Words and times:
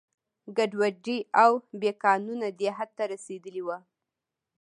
ګډوډي 0.57 1.17
او 1.43 1.51
بې 1.79 1.91
قانونه 2.03 2.47
دې 2.59 2.69
حد 2.77 2.89
ته 2.97 3.03
رسېدلي 3.13 3.61
وو. 3.65 3.77